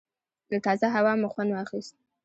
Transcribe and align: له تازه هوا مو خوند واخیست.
له 0.51 0.57
تازه 0.65 0.87
هوا 0.95 1.13
مو 1.21 1.27
خوند 1.33 1.49
واخیست. 1.53 1.93